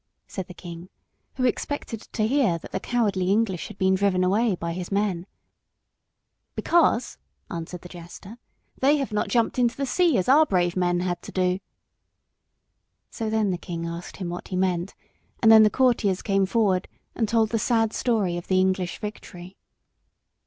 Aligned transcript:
said 0.25 0.47
the 0.47 0.53
king, 0.55 0.89
who 1.35 1.43
expected 1.45 2.01
to 2.11 2.25
hear 2.27 2.57
that 2.57 2.71
the 2.71 2.79
cowardly 2.79 3.29
English 3.29 3.67
had 3.67 3.77
been 3.77 3.93
driven 3.93 4.23
away 4.23 4.55
by 4.55 4.73
his 4.73 4.91
men. 4.91 5.27
[Illustration: 6.57 6.57
·KING· 6.57 6.61
·EDWARD· 6.61 6.65
·SAILS· 6.65 6.65
·FOR· 6.65 6.65
·FRANCE·] 6.65 6.65
"Because," 7.09 7.17
answered 7.51 7.81
the 7.81 7.89
jester, 7.89 8.37
"they 8.79 8.97
have 8.97 9.11
not 9.13 9.27
jumped 9.27 9.59
into 9.59 9.77
the 9.77 9.85
sea 9.85 10.17
as 10.17 10.27
our 10.27 10.47
brave 10.47 10.75
men 10.75 11.01
had 11.01 11.21
to 11.21 11.31
do." 11.31 11.59
So 13.11 13.29
then 13.29 13.51
the 13.51 13.59
king 13.59 13.85
asked 13.85 14.17
him 14.17 14.29
what 14.29 14.47
he 14.47 14.55
meant, 14.55 14.95
and 15.39 15.51
then 15.51 15.61
the 15.61 15.69
courtiers 15.69 16.23
came 16.23 16.47
forward 16.47 16.87
and 17.13 17.29
told 17.29 17.49
the 17.51 17.59
sad 17.59 17.93
story 17.93 18.37
of 18.37 18.47
the 18.47 18.59
English 18.59 18.97
victory. 18.99 19.55